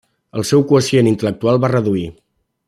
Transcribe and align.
El 0.39 0.45
seu 0.51 0.63
quocient 0.71 1.11
intel·lectual 1.11 1.61
va 1.67 1.71
reduir. 1.75 2.07